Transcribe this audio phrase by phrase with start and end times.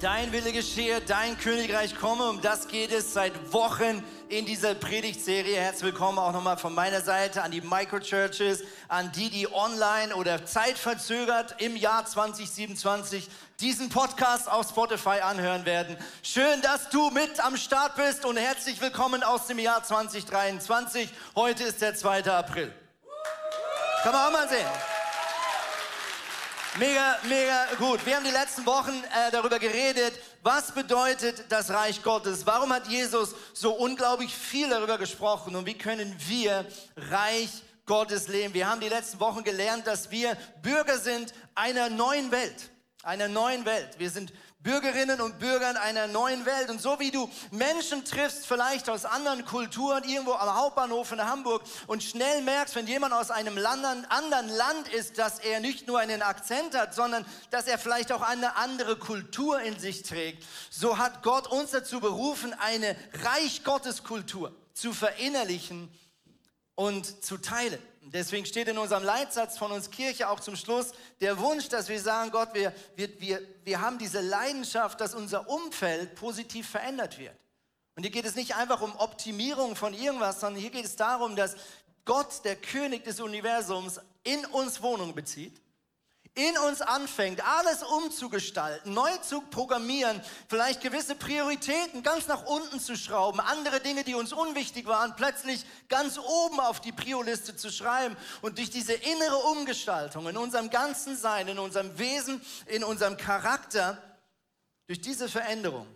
[0.00, 2.28] Dein Wille geschehe, dein Königreich komme.
[2.28, 5.56] Um das geht es seit Wochen in dieser Predigtserie.
[5.56, 10.46] Herzlich willkommen auch nochmal von meiner Seite an die Microchurches, an die, die online oder
[10.46, 13.28] zeitverzögert im Jahr 2027
[13.58, 15.96] diesen Podcast auf Spotify anhören werden.
[16.22, 21.08] Schön, dass du mit am Start bist und herzlich willkommen aus dem Jahr 2023.
[21.34, 22.24] Heute ist der 2.
[22.30, 22.72] April.
[24.04, 24.97] Kann man auch mal sehen.
[26.78, 28.06] Mega, mega gut.
[28.06, 30.12] Wir haben die letzten Wochen äh, darüber geredet,
[30.44, 32.46] was bedeutet das Reich Gottes?
[32.46, 36.64] Warum hat Jesus so unglaublich viel darüber gesprochen und wie können wir
[36.96, 37.50] Reich
[37.84, 38.54] Gottes leben?
[38.54, 42.70] Wir haben die letzten Wochen gelernt, dass wir Bürger sind einer neuen Welt
[43.08, 43.90] einer neuen Welt.
[43.98, 44.32] Wir sind
[44.68, 46.68] Bürgerinnen und Bürger einer neuen Welt.
[46.68, 51.62] Und so wie du Menschen triffst, vielleicht aus anderen Kulturen, irgendwo am Hauptbahnhof in Hamburg
[51.86, 56.20] und schnell merkst, wenn jemand aus einem anderen Land ist, dass er nicht nur einen
[56.20, 61.22] Akzent hat, sondern dass er vielleicht auch eine andere Kultur in sich trägt, so hat
[61.22, 62.94] Gott uns dazu berufen, eine
[63.24, 65.88] Reich Gottes Kultur zu verinnerlichen
[66.78, 67.82] und zu teilen.
[68.02, 72.00] Deswegen steht in unserem Leitsatz von uns Kirche auch zum Schluss der Wunsch, dass wir
[72.00, 77.34] sagen, Gott, wir, wir, wir, wir haben diese Leidenschaft, dass unser Umfeld positiv verändert wird.
[77.96, 81.34] Und hier geht es nicht einfach um Optimierung von irgendwas, sondern hier geht es darum,
[81.34, 81.56] dass
[82.04, 85.60] Gott, der König des Universums, in uns Wohnung bezieht
[86.38, 92.96] in uns anfängt, alles umzugestalten, neu zu programmieren, vielleicht gewisse Prioritäten ganz nach unten zu
[92.96, 98.16] schrauben, andere Dinge, die uns unwichtig waren, plötzlich ganz oben auf die Prio-Liste zu schreiben
[98.40, 104.00] und durch diese innere Umgestaltung in unserem ganzen Sein, in unserem Wesen, in unserem Charakter,
[104.86, 105.88] durch diese Veränderung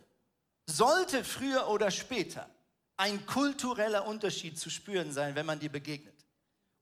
[0.67, 2.49] sollte früher oder später
[2.97, 6.12] ein kultureller Unterschied zu spüren sein, wenn man dir begegnet.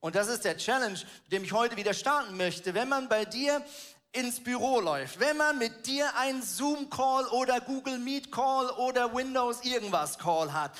[0.01, 2.73] Und das ist der Challenge, mit dem ich heute wieder starten möchte.
[2.73, 3.63] Wenn man bei dir
[4.11, 10.17] ins Büro läuft, wenn man mit dir einen Zoom-Call oder Google Meet-Call oder Windows irgendwas
[10.17, 10.77] Call hat,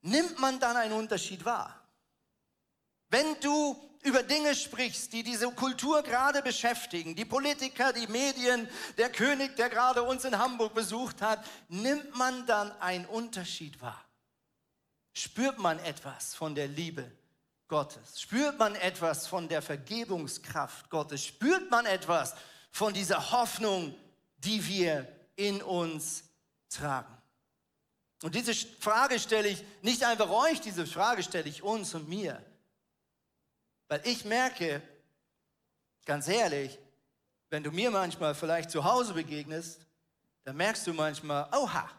[0.00, 1.80] nimmt man dann einen Unterschied wahr?
[3.10, 9.12] Wenn du über Dinge sprichst, die diese Kultur gerade beschäftigen, die Politiker, die Medien, der
[9.12, 14.02] König, der gerade uns in Hamburg besucht hat, nimmt man dann einen Unterschied wahr?
[15.12, 17.10] Spürt man etwas von der Liebe
[17.74, 18.20] Gottes?
[18.20, 21.24] Spürt man etwas von der Vergebungskraft Gottes?
[21.24, 22.36] Spürt man etwas
[22.70, 23.92] von dieser Hoffnung,
[24.36, 26.22] die wir in uns
[26.70, 27.12] tragen?
[28.22, 32.40] Und diese Frage stelle ich nicht einfach euch, diese Frage stelle ich uns und mir.
[33.88, 34.80] Weil ich merke,
[36.04, 36.78] ganz ehrlich,
[37.50, 39.80] wenn du mir manchmal vielleicht zu Hause begegnest,
[40.44, 41.90] dann merkst du manchmal, oha,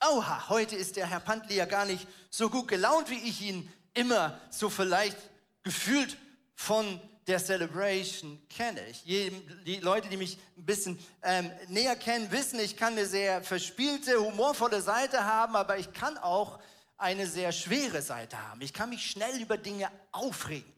[0.00, 3.70] oha, heute ist der Herr Pantli ja gar nicht so gut gelaunt, wie ich ihn
[3.94, 5.18] immer so vielleicht
[5.62, 6.16] gefühlt
[6.54, 8.80] von der Celebration kenne.
[8.88, 13.42] Ich, die Leute, die mich ein bisschen ähm, näher kennen, wissen, ich kann eine sehr
[13.42, 16.58] verspielte, humorvolle Seite haben, aber ich kann auch
[16.96, 18.60] eine sehr schwere Seite haben.
[18.60, 20.72] Ich kann mich schnell über Dinge aufregen.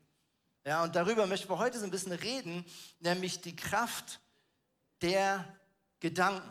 [0.66, 2.64] Ja, und darüber möchten wir heute so ein bisschen reden,
[3.00, 4.20] nämlich die Kraft
[5.03, 5.44] der
[6.00, 6.50] Gedanken.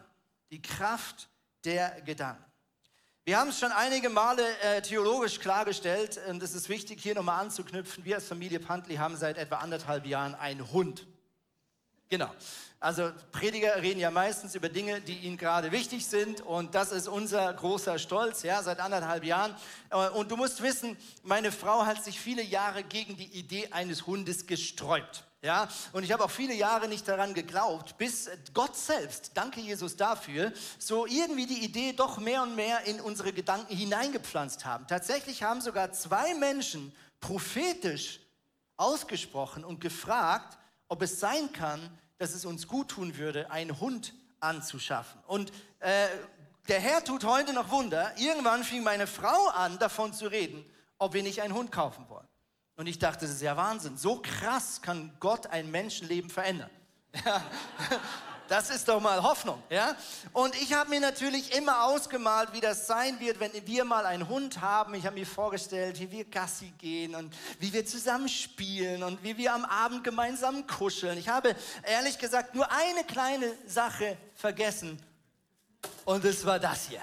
[0.52, 1.30] Die Kraft
[1.66, 2.44] der Gedanken.
[3.26, 7.40] Wir haben es schon einige Male äh, theologisch klargestellt und es ist wichtig, hier nochmal
[7.40, 8.04] anzuknüpfen.
[8.04, 11.08] Wir als Familie Pantli haben seit etwa anderthalb Jahren einen Hund.
[12.14, 12.30] Genau.
[12.80, 17.08] Also Prediger reden ja meistens über Dinge, die ihnen gerade wichtig sind und das ist
[17.08, 19.56] unser großer Stolz, ja, seit anderthalb Jahren.
[19.90, 24.06] Äh, und du musst wissen, meine Frau hat sich viele Jahre gegen die Idee eines
[24.06, 25.24] Hundes gesträubt.
[25.42, 29.96] Ja, und ich habe auch viele Jahre nicht daran geglaubt, bis Gott selbst, danke Jesus
[29.96, 34.86] dafür, so irgendwie die Idee doch mehr und mehr in unsere Gedanken hineingepflanzt haben.
[34.86, 38.20] Tatsächlich haben sogar zwei Menschen prophetisch
[38.78, 40.60] ausgesprochen und gefragt,
[40.94, 45.22] ob es sein kann, dass es uns gut tun würde, einen Hund anzuschaffen.
[45.28, 46.08] Und äh,
[46.68, 48.14] der Herr tut heute noch Wunder.
[48.18, 50.66] Irgendwann fing meine Frau an, davon zu reden,
[50.98, 52.28] ob wir nicht einen Hund kaufen wollen.
[52.76, 53.98] Und ich dachte, das ist ja Wahnsinn.
[53.98, 56.70] So krass kann Gott ein Menschenleben verändern.
[57.26, 57.44] Ja.
[58.54, 59.96] Das ist doch mal Hoffnung, ja?
[60.32, 64.30] Und ich habe mir natürlich immer ausgemalt, wie das sein wird, wenn wir mal einen
[64.30, 64.94] Hund haben.
[64.94, 69.36] Ich habe mir vorgestellt, wie wir Gassi gehen und wie wir zusammen spielen und wie
[69.38, 71.18] wir am Abend gemeinsam kuscheln.
[71.18, 75.02] Ich habe ehrlich gesagt nur eine kleine Sache vergessen
[76.06, 77.02] und es war das hier.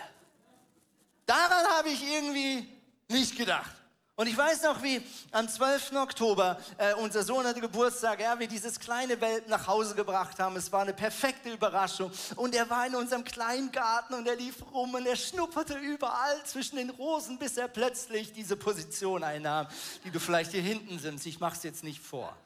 [1.27, 2.69] Daran habe ich irgendwie
[3.09, 3.80] nicht gedacht.
[4.21, 5.01] Und ich weiß noch, wie
[5.31, 5.93] am 12.
[5.93, 10.57] Oktober äh, unser Sohn hatte Geburtstag, ja, wir dieses kleine Welpen nach Hause gebracht haben.
[10.57, 12.13] Es war eine perfekte Überraschung.
[12.37, 16.45] Und er war in unserem kleinen Garten und er lief rum und er schnupperte überall
[16.45, 19.69] zwischen den Rosen, bis er plötzlich diese Position einnahm,
[20.05, 21.25] die du vielleicht hier hinten siehst.
[21.25, 22.37] Ich mache es jetzt nicht vor.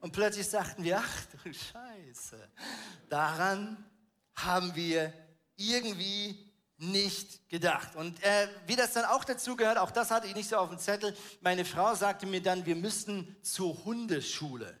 [0.00, 2.48] Und plötzlich sagten wir, ach du Scheiße,
[3.08, 3.76] daran
[4.34, 5.12] haben wir
[5.54, 6.45] irgendwie
[6.78, 7.96] nicht gedacht.
[7.96, 10.68] Und äh, wie das dann auch dazu gehört, auch das hatte ich nicht so auf
[10.68, 14.78] dem Zettel, meine Frau sagte mir dann, wir müssten zur Hundeschule.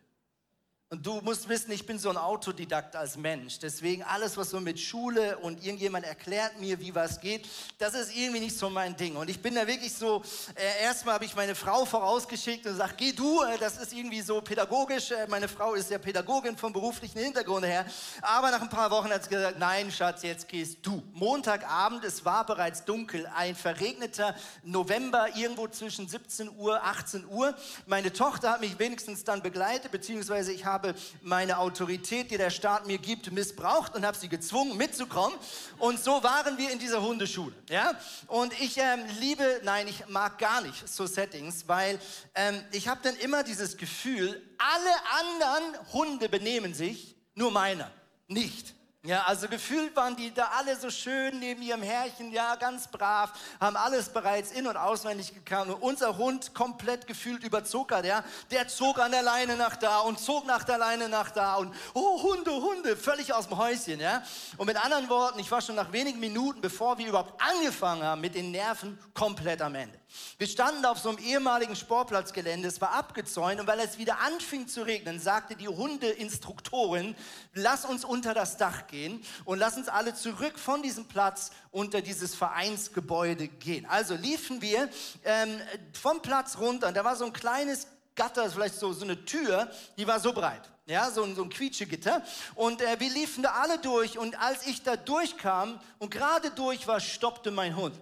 [0.88, 3.58] Und du musst wissen, ich bin so ein Autodidakt als Mensch.
[3.58, 7.44] Deswegen alles, was so mit Schule und irgendjemand erklärt mir, wie was geht,
[7.78, 9.16] das ist irgendwie nicht so mein Ding.
[9.16, 10.22] Und ich bin da wirklich so,
[10.54, 14.20] äh, erstmal habe ich meine Frau vorausgeschickt und gesagt, geh du, äh, das ist irgendwie
[14.20, 15.10] so pädagogisch.
[15.10, 17.84] Äh, meine Frau ist ja Pädagogin vom beruflichen Hintergrund her.
[18.22, 21.02] Aber nach ein paar Wochen hat sie gesagt, nein, Schatz, jetzt gehst du.
[21.14, 27.56] Montagabend, es war bereits dunkel, ein verregneter November, irgendwo zwischen 17 Uhr, 18 Uhr.
[27.86, 32.50] Meine Tochter hat mich wenigstens dann begleitet, beziehungsweise ich habe habe meine Autorität, die der
[32.50, 35.36] Staat mir gibt, missbraucht und habe sie gezwungen mitzukommen.
[35.78, 37.54] Und so waren wir in dieser Hundeschule.
[37.70, 37.98] Ja?
[38.26, 41.98] Und ich ähm, liebe, nein, ich mag gar nicht so Settings, weil
[42.34, 47.90] ähm, ich habe dann immer dieses Gefühl, alle anderen Hunde benehmen sich, nur meiner
[48.28, 48.75] nicht.
[49.06, 53.30] Ja, also gefühlt waren die da alle so schön neben ihrem Herrchen, ja, ganz brav,
[53.60, 55.70] haben alles bereits in- und auswendig gekannt.
[55.70, 58.24] Und unser Hund komplett gefühlt überzuckert, ja.
[58.50, 61.72] Der zog an der Leine nach da und zog nach der Leine nach da und,
[61.94, 64.24] oh, Hunde, Hunde, völlig aus dem Häuschen, ja.
[64.56, 68.20] Und mit anderen Worten, ich war schon nach wenigen Minuten, bevor wir überhaupt angefangen haben,
[68.20, 69.96] mit den Nerven komplett am Ende.
[70.38, 74.68] Wir standen auf so einem ehemaligen Sportplatzgelände, es war abgezäunt und weil es wieder anfing
[74.68, 77.14] zu regnen, sagte die Hundeinstruktorin,
[77.54, 82.02] lass uns unter das Dach gehen und lass uns alle zurück von diesem Platz unter
[82.02, 83.86] dieses Vereinsgebäude gehen.
[83.86, 84.88] Also liefen wir
[85.24, 85.60] ähm,
[85.92, 87.86] vom Platz runter und da war so ein kleines
[88.16, 90.62] Gatter, vielleicht so, so eine Tür, die war so breit.
[90.86, 92.22] Ja, so ein, so ein Quietschegitter.
[92.54, 94.18] Und äh, wir liefen da alle durch.
[94.18, 97.96] Und als ich da durchkam und gerade durch war, stoppte mein Hund.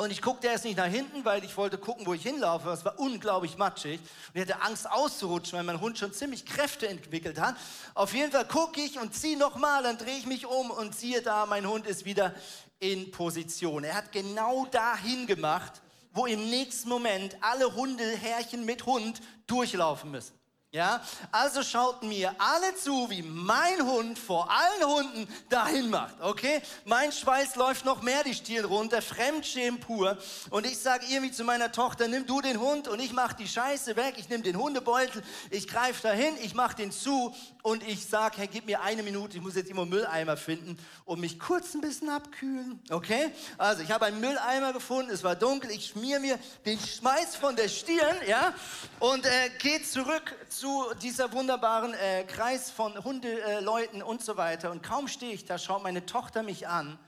[0.00, 2.70] Und ich guckte erst nicht nach hinten, weil ich wollte gucken, wo ich hinlaufe.
[2.70, 4.00] Es war unglaublich matschig.
[4.00, 7.54] Und ich hatte Angst auszurutschen, weil mein Hund schon ziemlich Kräfte entwickelt hat.
[7.92, 11.20] Auf jeden Fall gucke ich und ziehe nochmal, dann drehe ich mich um und siehe
[11.20, 12.34] da, mein Hund ist wieder
[12.78, 13.84] in Position.
[13.84, 15.82] Er hat genau dahin gemacht,
[16.14, 20.39] wo im nächsten Moment alle Hundehärchen mit Hund durchlaufen müssen.
[20.72, 21.02] Ja,
[21.32, 26.62] also schauten mir alle zu, wie mein Hund vor allen Hunden dahin macht, okay?
[26.84, 30.16] Mein Schweiß läuft noch mehr die Stirn runter, Fremdschämen pur.
[30.50, 33.48] Und ich sage irgendwie zu meiner Tochter, nimm du den Hund und ich mach die
[33.48, 34.14] Scheiße weg.
[34.18, 37.34] Ich nehme den Hundebeutel, ich greife dahin, ich mach den zu
[37.64, 41.18] und ich sage, Herr, gib mir eine Minute, ich muss jetzt immer Mülleimer finden und
[41.18, 43.32] mich kurz ein bisschen abkühlen, okay?
[43.58, 47.56] Also ich habe einen Mülleimer gefunden, es war dunkel, ich schmier mir den Schmeiß von
[47.56, 48.54] der Stirn, ja?
[49.00, 50.59] Und äh, gehe zurück zu
[51.02, 54.70] dieser wunderbaren äh, Kreis von Hundeleuten äh, und so weiter.
[54.70, 56.98] Und kaum stehe ich da, schaut meine Tochter mich an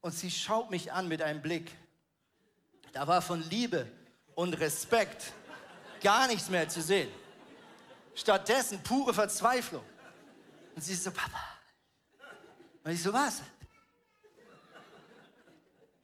[0.00, 1.72] und sie schaut mich an mit einem Blick.
[2.92, 3.86] Da war von Liebe
[4.34, 5.32] und Respekt
[6.02, 7.10] gar nichts mehr zu sehen.
[8.14, 9.84] Stattdessen pure Verzweiflung.
[10.74, 11.42] Und sie so, Papa.
[12.84, 13.42] Und ich so, was?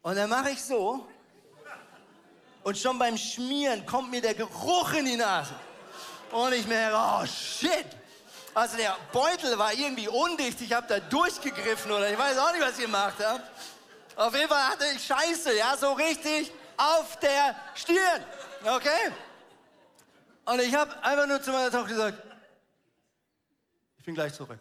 [0.03, 1.07] Und dann mache ich so.
[2.63, 5.55] Und schon beim Schmieren kommt mir der Geruch in die Nase.
[6.33, 7.87] Und ich merke, oh shit.
[8.55, 10.61] Also der Beutel war irgendwie undicht.
[10.61, 13.43] Ich habe da durchgegriffen oder ich weiß auch nicht, was ich gemacht habe.
[14.17, 18.25] Auf jeden Fall hatte ich Scheiße, ja, so richtig auf der Stirn.
[18.65, 19.13] Okay?
[20.45, 22.23] Und ich habe einfach nur zu meiner Tochter gesagt,
[23.99, 24.59] ich bin gleich zurück.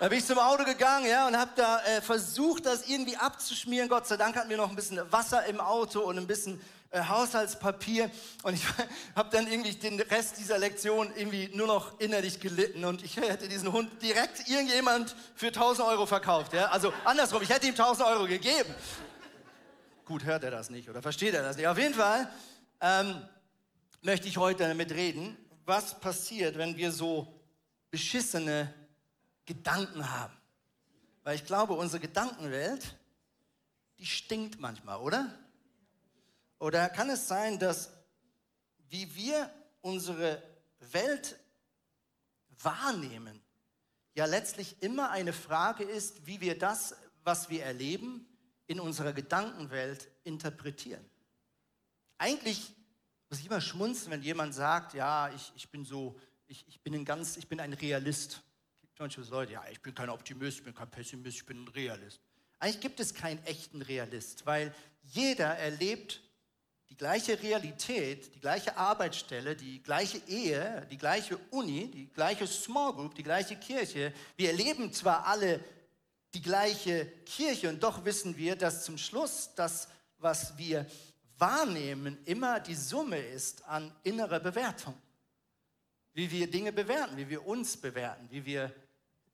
[0.00, 3.88] Da bin ich zum Auto gegangen ja, und habe da äh, versucht, das irgendwie abzuschmieren.
[3.88, 6.60] Gott sei Dank hatten wir noch ein bisschen Wasser im Auto und ein bisschen
[6.92, 8.10] äh, Haushaltspapier
[8.42, 8.64] und ich
[9.16, 13.48] habe dann irgendwie den Rest dieser Lektion irgendwie nur noch innerlich gelitten und ich hätte
[13.48, 16.52] diesen Hund direkt irgendjemand für 1000 Euro verkauft.
[16.52, 16.66] Ja?
[16.66, 18.74] Also andersrum, ich hätte ihm 1000 Euro gegeben.
[20.04, 21.66] Gut, hört er das nicht oder versteht er das nicht.
[21.66, 22.30] Auf jeden Fall
[22.82, 23.22] ähm,
[24.02, 27.26] möchte ich heute damit reden, was passiert, wenn wir so
[27.90, 28.70] beschissene
[29.46, 30.36] Gedanken haben.
[31.24, 32.96] Weil ich glaube, unsere Gedankenwelt,
[33.98, 35.32] die stinkt manchmal, oder?
[36.62, 37.90] Oder kann es sein, dass
[38.88, 39.50] wie wir
[39.80, 40.40] unsere
[40.92, 41.36] Welt
[42.50, 43.42] wahrnehmen,
[44.14, 48.28] ja letztlich immer eine Frage ist, wie wir das, was wir erleben,
[48.68, 51.04] in unserer Gedankenwelt interpretieren.
[52.16, 52.72] Eigentlich
[53.28, 56.16] muss ich immer schmunzeln, wenn jemand sagt, ja, ich, ich bin so,
[56.46, 58.40] ich, ich bin ein ganz, ich bin ein Realist.
[58.74, 61.64] Es gibt manche Leute, ja, ich bin kein Optimist, ich bin kein Pessimist, ich bin
[61.64, 62.20] ein Realist.
[62.60, 66.20] Eigentlich gibt es keinen echten Realist, weil jeder erlebt
[66.92, 72.92] die gleiche Realität, die gleiche Arbeitsstelle, die gleiche Ehe, die gleiche Uni, die gleiche Small
[72.92, 74.12] Group, die gleiche Kirche.
[74.36, 75.64] Wir erleben zwar alle
[76.34, 80.84] die gleiche Kirche und doch wissen wir, dass zum Schluss das, was wir
[81.38, 84.92] wahrnehmen, immer die Summe ist an innerer Bewertung.
[86.12, 88.70] Wie wir Dinge bewerten, wie wir uns bewerten, wie wir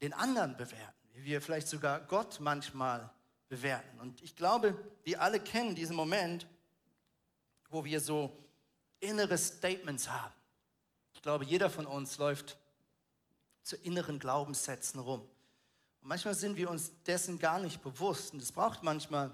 [0.01, 3.11] den anderen bewerten, wie wir vielleicht sogar Gott manchmal
[3.49, 3.99] bewerten.
[3.99, 6.47] Und ich glaube, wir alle kennen diesen Moment,
[7.69, 8.37] wo wir so
[9.01, 10.35] innere Statements haben.
[11.13, 12.59] Ich glaube, jeder von uns läuft
[13.63, 15.21] zu inneren Glaubenssätzen rum.
[16.01, 18.33] Und manchmal sind wir uns dessen gar nicht bewusst.
[18.33, 19.31] Und es braucht manchmal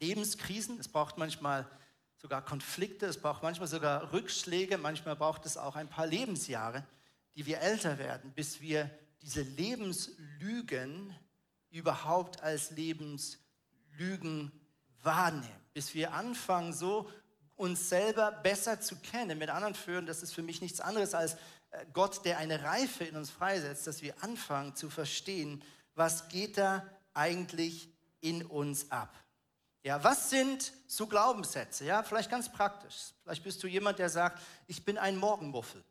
[0.00, 1.70] Lebenskrisen, es braucht manchmal
[2.16, 6.84] sogar Konflikte, es braucht manchmal sogar Rückschläge, manchmal braucht es auch ein paar Lebensjahre,
[7.36, 8.90] die wir älter werden, bis wir
[9.22, 11.14] diese Lebenslügen
[11.70, 14.50] überhaupt als Lebenslügen
[15.02, 17.10] wahrnehmen, bis wir anfangen, so
[17.60, 19.38] uns selber besser zu kennen.
[19.38, 21.34] Mit anderen Führen, das ist für mich nichts anderes als
[21.70, 25.62] äh, Gott, der eine Reife in uns freisetzt, dass wir anfangen zu verstehen,
[25.94, 27.90] was geht da eigentlich
[28.20, 29.14] in uns ab.
[29.82, 31.84] Ja, was sind so Glaubenssätze?
[31.84, 33.12] Ja, vielleicht ganz praktisch.
[33.22, 35.84] Vielleicht bist du jemand, der sagt, ich bin ein Morgenmuffel.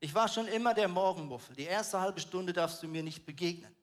[0.00, 1.56] Ich war schon immer der Morgenmuffel.
[1.56, 3.74] Die erste halbe Stunde darfst du mir nicht begegnen.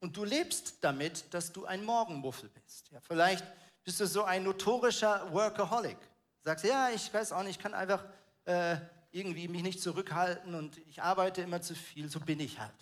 [0.00, 2.90] Und du lebst damit, dass du ein Morgenmuffel bist.
[2.90, 3.44] Ja, vielleicht
[3.82, 5.96] bist du so ein notorischer Workaholic.
[6.44, 8.04] Sagst, ja, ich weiß auch nicht, ich kann einfach
[8.44, 8.76] äh,
[9.10, 12.74] irgendwie mich nicht zurückhalten und ich arbeite immer zu viel, so bin ich halt.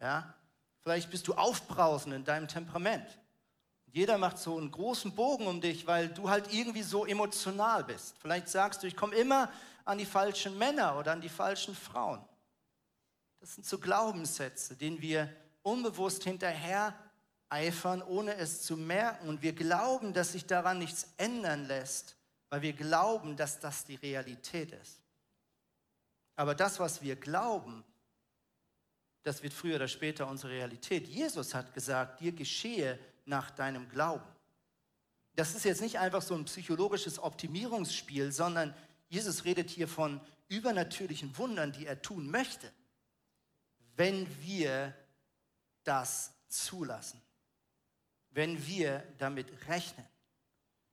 [0.00, 0.34] Ja?
[0.82, 3.18] Vielleicht bist du aufbrausend in deinem Temperament.
[3.86, 8.16] Jeder macht so einen großen Bogen um dich, weil du halt irgendwie so emotional bist.
[8.18, 9.50] Vielleicht sagst du, ich komme immer
[9.84, 12.22] an die falschen Männer oder an die falschen Frauen.
[13.40, 16.94] Das sind so Glaubenssätze, denen wir unbewusst hinterher
[17.48, 19.28] eifern, ohne es zu merken.
[19.28, 22.16] Und wir glauben, dass sich daran nichts ändern lässt,
[22.54, 25.00] weil wir glauben, dass das die Realität ist.
[26.36, 27.82] Aber das, was wir glauben,
[29.24, 31.08] das wird früher oder später unsere Realität.
[31.08, 34.24] Jesus hat gesagt, dir geschehe, nach deinem Glauben.
[35.34, 38.72] Das ist jetzt nicht einfach so ein psychologisches Optimierungsspiel, sondern
[39.08, 42.70] Jesus redet hier von übernatürlichen Wundern, die er tun möchte,
[43.96, 44.94] wenn wir
[45.82, 47.20] das zulassen,
[48.30, 50.06] wenn wir damit rechnen,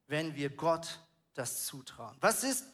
[0.08, 1.00] wenn wir Gott
[1.33, 2.15] das zutrauen.
[2.19, 2.65] Was, ist,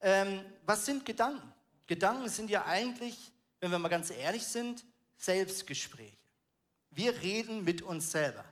[0.00, 1.52] ähm, was sind Gedanken?
[1.86, 4.84] Gedanken sind ja eigentlich, wenn wir mal ganz ehrlich sind,
[5.16, 6.16] Selbstgespräche.
[6.90, 8.44] Wir reden mit uns selber.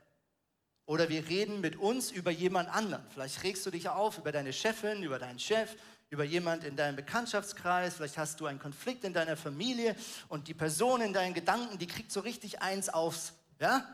[0.85, 3.05] Oder wir reden mit uns über jemand anderen.
[3.09, 5.75] Vielleicht regst du dich auf über deine Chefin, über deinen Chef,
[6.09, 7.95] über jemand in deinem Bekanntschaftskreis.
[7.95, 9.95] Vielleicht hast du einen Konflikt in deiner Familie
[10.27, 13.33] und die Person in deinen Gedanken, die kriegt so richtig eins aufs.
[13.59, 13.87] Ja?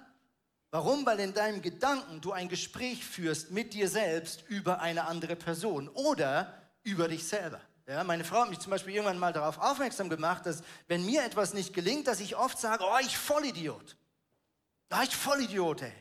[0.71, 1.05] Warum?
[1.05, 5.87] Weil in deinem Gedanken du ein Gespräch führst mit dir selbst über eine andere Person
[5.89, 7.59] oder über dich selber.
[7.87, 11.23] Ja, meine Frau hat mich zum Beispiel irgendwann mal darauf aufmerksam gemacht, dass wenn mir
[11.23, 13.97] etwas nicht gelingt, dass ich oft sage, oh, ich Vollidiot.
[14.91, 15.93] Oh, ich Vollidiot, ey.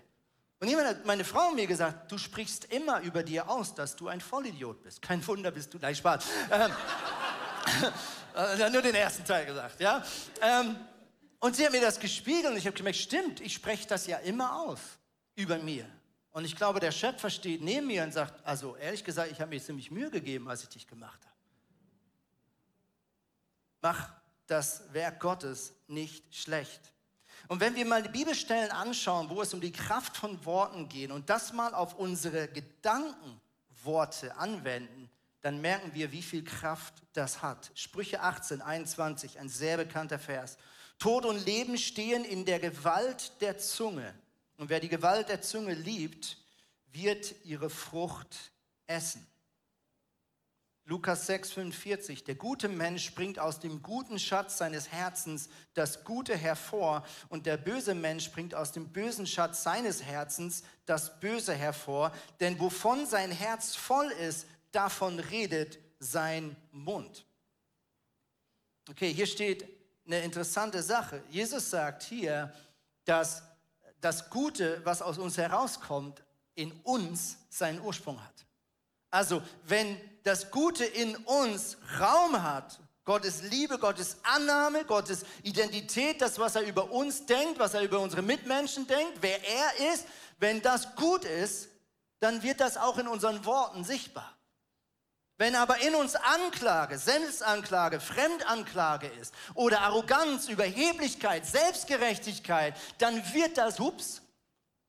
[0.61, 4.09] Und jemand hat meine Frau mir gesagt, du sprichst immer über dir aus, dass du
[4.09, 5.01] ein Vollidiot bist.
[5.01, 6.25] Kein Wunder bist du, nein, Spaß.
[6.51, 6.73] Ähm,
[8.61, 10.05] äh, nur den ersten Teil gesagt, ja.
[10.43, 10.77] Ähm,
[11.41, 14.19] und sie hat mir das gespiegelt und ich habe gemerkt, stimmt, ich spreche das ja
[14.19, 14.81] immer aus
[15.35, 15.89] über mir.
[16.31, 19.51] Und ich glaube, der Schöpfer steht neben mir und sagt, also ehrlich gesagt, ich habe
[19.51, 21.35] mir ziemlich Mühe gegeben, als ich dich gemacht habe.
[23.81, 24.11] Mach
[24.47, 26.93] das Werk Gottes nicht schlecht.
[27.47, 31.11] Und wenn wir mal die Bibelstellen anschauen, wo es um die Kraft von Worten geht
[31.11, 35.09] und das mal auf unsere Gedankenworte anwenden,
[35.41, 37.71] dann merken wir, wie viel Kraft das hat.
[37.75, 40.59] Sprüche 18, 21, ein sehr bekannter Vers.
[40.99, 44.15] Tod und Leben stehen in der Gewalt der Zunge.
[44.57, 46.37] Und wer die Gewalt der Zunge liebt,
[46.93, 48.53] wird ihre Frucht
[48.87, 49.25] essen.
[50.89, 52.25] Lukas 6, 45.
[52.25, 57.59] Der gute Mensch bringt aus dem guten Schatz seines Herzens das Gute hervor und der
[57.59, 62.11] böse Mensch bringt aus dem bösen Schatz seines Herzens das Böse hervor.
[62.41, 67.27] Denn wovon sein Herz voll ist, davon redet sein Mund.
[68.89, 69.69] Okay, hier steht
[70.09, 71.23] eine interessante Sache.
[71.31, 72.53] Jesus sagt hier,
[73.05, 73.43] dass
[74.01, 76.23] das Gute, was aus uns herauskommt,
[76.55, 78.47] in uns seinen Ursprung hat.
[79.11, 86.39] Also, wenn das Gute in uns Raum hat, Gottes Liebe, Gottes Annahme, Gottes Identität, das,
[86.39, 90.07] was er über uns denkt, was er über unsere Mitmenschen denkt, wer er ist,
[90.39, 91.69] wenn das gut ist,
[92.21, 94.38] dann wird das auch in unseren Worten sichtbar.
[95.39, 103.79] Wenn aber in uns Anklage, Selbstanklage, Fremdanklage ist oder Arroganz, Überheblichkeit, Selbstgerechtigkeit, dann wird das,
[103.79, 104.21] hups,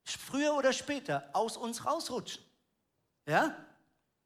[0.04, 2.44] früher oder später aus uns rausrutschen.
[3.28, 3.56] Ja?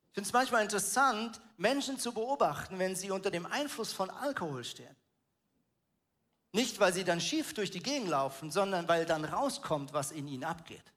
[0.08, 4.64] Ich finde es manchmal interessant, Menschen zu beobachten, wenn sie unter dem Einfluss von Alkohol
[4.64, 4.96] stehen.
[6.54, 10.28] Nicht, weil sie dann schief durch die Gegend laufen, sondern weil dann rauskommt, was in
[10.28, 10.93] ihnen abgeht.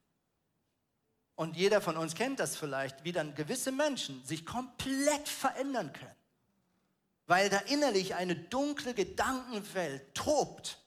[1.36, 6.16] Und jeder von uns kennt das vielleicht, wie dann gewisse Menschen sich komplett verändern können,
[7.26, 10.78] weil da innerlich eine dunkle Gedankenwelt tobt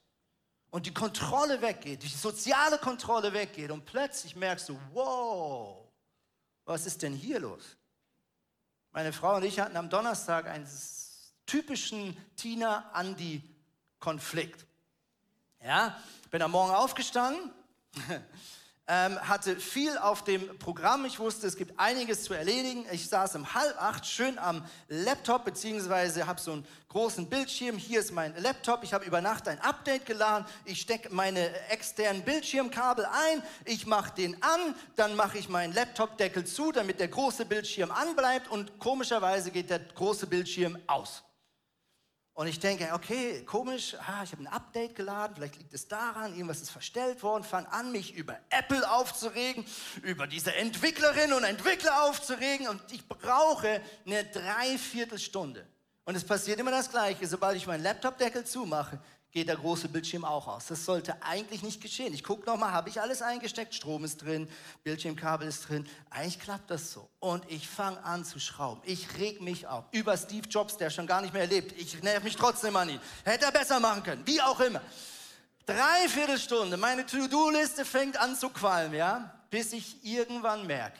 [0.71, 5.87] und die Kontrolle weggeht, die soziale Kontrolle weggeht und plötzlich merkst du, wow,
[6.65, 7.77] was ist denn hier los?
[8.91, 10.67] Meine Frau und ich hatten am Donnerstag einen
[11.45, 14.65] typischen Tina-Andi-Konflikt.
[15.63, 15.95] Ja,
[16.31, 17.51] bin am Morgen aufgestanden,
[18.89, 21.05] ähm, hatte viel auf dem Programm.
[21.05, 22.85] Ich wusste, es gibt einiges zu erledigen.
[22.91, 27.77] Ich saß um halb acht schön am Laptop, beziehungsweise habe so einen großen Bildschirm.
[27.77, 28.83] Hier ist mein Laptop.
[28.83, 30.45] Ich habe über Nacht ein Update geladen.
[30.65, 33.43] Ich stecke meine externen Bildschirmkabel ein.
[33.65, 34.73] Ich mache den an.
[34.95, 38.49] Dann mache ich meinen Laptop-Deckel zu, damit der große Bildschirm anbleibt.
[38.49, 41.23] Und komischerweise geht der große Bildschirm aus.
[42.39, 46.31] Und ich denke, okay, komisch, ah, ich habe ein Update geladen, vielleicht liegt es daran,
[46.31, 49.65] irgendwas ist verstellt worden, fange an, mich über Apple aufzuregen,
[50.03, 52.69] über diese Entwicklerin und Entwickler aufzuregen.
[52.69, 55.67] Und ich brauche eine Dreiviertelstunde.
[56.05, 60.25] Und es passiert immer das Gleiche, sobald ich meinen Laptop-Deckel zumache, geht der große Bildschirm
[60.25, 60.67] auch aus.
[60.67, 62.13] Das sollte eigentlich nicht geschehen.
[62.13, 63.75] Ich gucke nochmal, habe ich alles eingesteckt?
[63.75, 64.49] Strom ist drin,
[64.83, 65.87] Bildschirmkabel ist drin.
[66.09, 67.07] Eigentlich klappt das so.
[67.19, 68.81] Und ich fange an zu schrauben.
[68.85, 69.85] Ich reg mich auf.
[69.91, 71.79] Über Steve Jobs, der schon gar nicht mehr lebt.
[71.79, 72.99] Ich nerv mich trotzdem an ihn.
[73.23, 74.25] Hätte er besser machen können.
[74.25, 74.81] Wie auch immer.
[75.65, 79.35] Dreiviertel Stunde, meine To-Do-Liste fängt an zu qualmen, ja?
[79.51, 80.99] Bis ich irgendwann merke,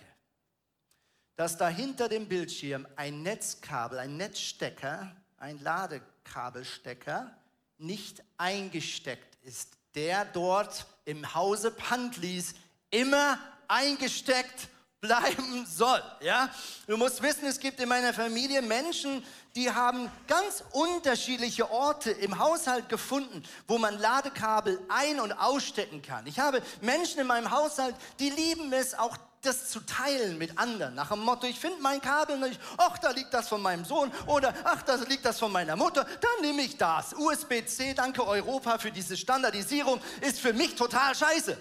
[1.36, 7.36] dass da hinter dem Bildschirm ein Netzkabel, ein Netzstecker, ein Ladekabelstecker
[7.80, 12.54] nicht eingesteckt ist, der dort im Hause Pantlis
[12.92, 14.68] immer eingesteckt
[15.02, 16.02] bleiben soll.
[16.22, 16.50] Ja?
[16.86, 19.24] Du musst wissen, es gibt in meiner Familie Menschen,
[19.56, 26.28] die haben ganz unterschiedliche Orte im Haushalt gefunden, wo man Ladekabel ein- und ausstecken kann.
[26.28, 30.96] Ich habe Menschen in meinem Haushalt, die lieben es, auch das zu teilen mit anderen.
[30.96, 34.12] Nach dem Motto, ich finde mein Kabel nicht, ach, da liegt das von meinem Sohn
[34.28, 37.14] oder ach, da liegt das von meiner Mutter, dann nehme ich das.
[37.14, 41.58] USB-C, danke Europa für diese Standardisierung, ist für mich total scheiße.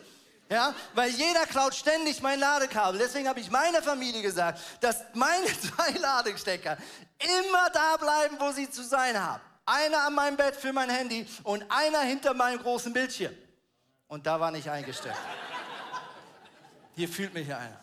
[0.51, 2.99] Ja, weil jeder klaut ständig mein Ladekabel.
[2.99, 6.79] Deswegen habe ich meiner Familie gesagt, dass meine zwei Ladestecker
[7.19, 9.43] immer da bleiben, wo sie zu sein haben.
[9.67, 13.35] Einer an meinem Bett für mein Handy und einer hinter meinem großen Bildschirm.
[14.07, 15.19] Und da war nicht eingesteckt.
[16.99, 17.81] Hier fühlt mich einer.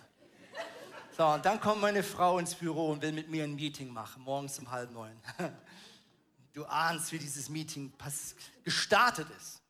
[1.16, 4.24] So, und dann kommt meine Frau ins Büro und will mit mir ein Meeting machen,
[4.24, 5.18] morgens um halb neun.
[6.52, 7.94] Du ahnst, wie dieses Meeting
[8.66, 9.62] gestartet ist.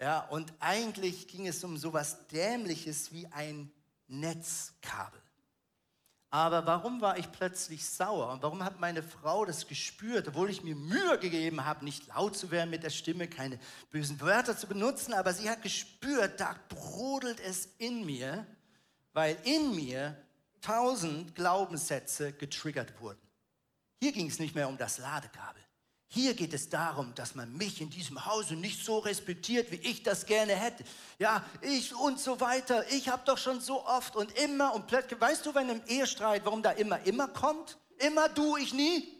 [0.00, 3.70] Ja, und eigentlich ging es um sowas Dämliches wie ein
[4.06, 5.20] Netzkabel.
[6.30, 8.32] Aber warum war ich plötzlich sauer?
[8.32, 12.36] Und warum hat meine Frau das gespürt, obwohl ich mir Mühe gegeben habe, nicht laut
[12.36, 13.58] zu werden mit der Stimme, keine
[13.90, 18.46] bösen Wörter zu benutzen, aber sie hat gespürt, da brodelt es in mir,
[19.12, 20.16] weil in mir
[20.60, 23.20] tausend Glaubenssätze getriggert wurden.
[24.00, 25.62] Hier ging es nicht mehr um das Ladekabel.
[26.08, 30.02] Hier geht es darum, dass man mich in diesem Hause nicht so respektiert, wie ich
[30.02, 30.84] das gerne hätte.
[31.18, 32.88] Ja, ich und so weiter.
[32.92, 35.20] Ich habe doch schon so oft und immer und plötzlich.
[35.20, 37.76] Weißt du, wenn im Ehestreit, warum da immer, immer kommt?
[37.98, 39.12] Immer du, ich nie?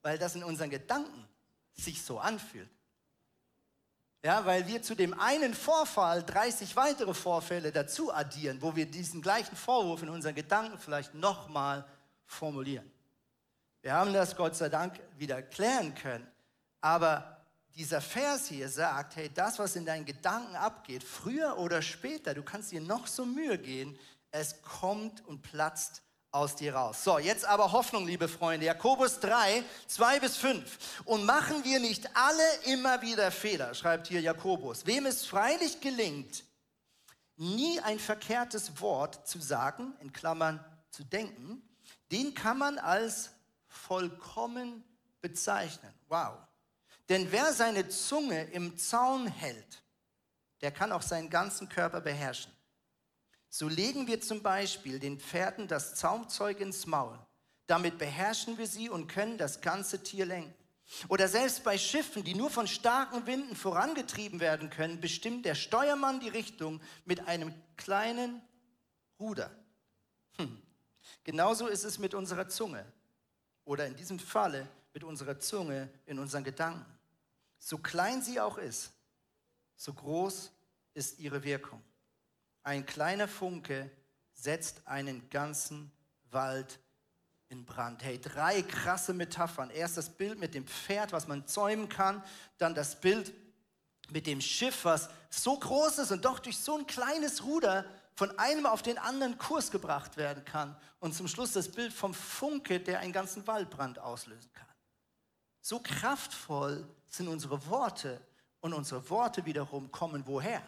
[0.00, 1.28] Weil das in unseren Gedanken
[1.74, 2.70] sich so anfühlt.
[4.24, 9.20] Ja, weil wir zu dem einen Vorfall 30 weitere Vorfälle dazu addieren, wo wir diesen
[9.20, 11.84] gleichen Vorwurf in unseren Gedanken vielleicht nochmal
[12.24, 12.91] formulieren.
[13.82, 16.26] Wir haben das Gott sei Dank wieder klären können.
[16.80, 22.32] Aber dieser Vers hier sagt, hey, das, was in deinen Gedanken abgeht, früher oder später,
[22.32, 23.98] du kannst dir noch so Mühe gehen,
[24.30, 27.02] es kommt und platzt aus dir raus.
[27.02, 28.66] So, jetzt aber Hoffnung, liebe Freunde.
[28.66, 31.02] Jakobus 3, 2 bis 5.
[31.04, 34.86] Und machen wir nicht alle immer wieder Fehler, schreibt hier Jakobus.
[34.86, 36.44] Wem es freilich gelingt,
[37.36, 41.62] nie ein verkehrtes Wort zu sagen, in Klammern zu denken,
[42.12, 43.32] den kann man als
[43.72, 44.84] vollkommen
[45.20, 45.92] bezeichnen.
[46.08, 46.34] Wow.
[47.08, 49.82] Denn wer seine Zunge im Zaun hält,
[50.60, 52.52] der kann auch seinen ganzen Körper beherrschen.
[53.48, 57.18] So legen wir zum Beispiel den Pferden das Zaumzeug ins Maul.
[57.66, 60.54] Damit beherrschen wir sie und können das ganze Tier lenken.
[61.08, 66.20] Oder selbst bei Schiffen, die nur von starken Winden vorangetrieben werden können, bestimmt der Steuermann
[66.20, 68.42] die Richtung mit einem kleinen
[69.18, 69.50] Ruder.
[70.36, 70.62] Hm.
[71.24, 72.84] Genauso ist es mit unserer Zunge
[73.64, 76.86] oder in diesem Falle mit unserer Zunge in unseren Gedanken.
[77.58, 78.92] So klein sie auch ist,
[79.76, 80.50] so groß
[80.94, 81.82] ist ihre Wirkung.
[82.62, 83.90] Ein kleiner Funke
[84.34, 85.90] setzt einen ganzen
[86.30, 86.78] Wald
[87.48, 88.02] in Brand.
[88.02, 89.70] Hey, drei krasse Metaphern.
[89.70, 92.22] Erst das Bild mit dem Pferd, was man zäumen kann.
[92.58, 93.32] Dann das Bild
[94.10, 97.84] mit dem Schiff, was so groß ist und doch durch so ein kleines Ruder
[98.22, 100.76] von einem auf den anderen Kurs gebracht werden kann.
[101.00, 104.68] Und zum Schluss das Bild vom Funke, der einen ganzen Waldbrand auslösen kann.
[105.60, 108.20] So kraftvoll sind unsere Worte
[108.60, 110.62] und unsere Worte wiederum kommen woher?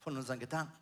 [0.00, 0.76] Von unseren Gedanken.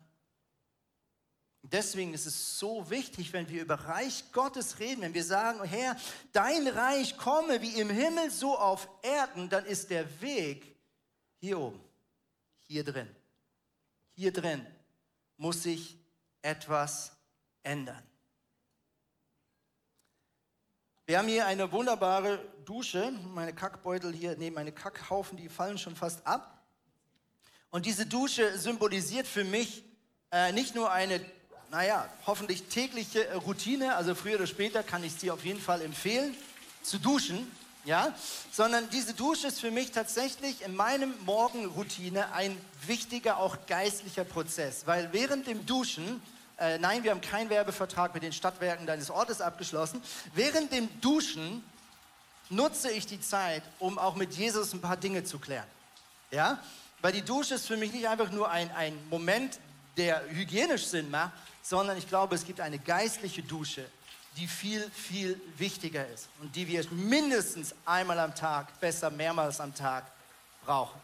[1.61, 5.95] Deswegen ist es so wichtig, wenn wir über Reich Gottes reden, wenn wir sagen, Herr,
[6.31, 10.79] dein Reich komme wie im Himmel so auf Erden, dann ist der Weg
[11.37, 11.79] hier oben,
[12.63, 13.15] hier drin.
[14.15, 14.65] Hier drin
[15.37, 15.97] muss sich
[16.41, 17.11] etwas
[17.63, 18.01] ändern.
[21.07, 23.11] Wir haben hier eine wunderbare Dusche.
[23.33, 26.65] Meine Kackbeutel hier, nee, meine Kackhaufen, die fallen schon fast ab.
[27.69, 29.83] Und diese Dusche symbolisiert für mich
[30.31, 31.23] äh, nicht nur eine,
[31.69, 36.35] naja, hoffentlich tägliche Routine, also früher oder später kann ich sie auf jeden Fall empfehlen,
[36.81, 37.51] zu duschen,
[37.85, 38.13] ja,
[38.51, 44.83] sondern diese Dusche ist für mich tatsächlich in meinem Morgenroutine ein wichtiger, auch geistlicher Prozess,
[44.85, 46.21] weil während dem Duschen
[46.57, 50.01] äh, nein, wir haben keinen Werbevertrag mit den Stadtwerken deines Ortes abgeschlossen.
[50.33, 51.63] Während dem Duschen
[52.49, 55.67] nutze ich die Zeit, um auch mit Jesus ein paar Dinge zu klären.
[56.31, 56.59] Ja?
[57.01, 59.59] Weil die Dusche ist für mich nicht einfach nur ein, ein Moment,
[59.97, 63.85] der hygienisch Sinn macht, sondern ich glaube, es gibt eine geistliche Dusche,
[64.37, 69.73] die viel, viel wichtiger ist und die wir mindestens einmal am Tag, besser mehrmals am
[69.73, 70.05] Tag
[70.65, 70.99] brauchen.